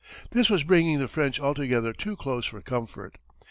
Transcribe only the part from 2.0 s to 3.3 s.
close for comfort.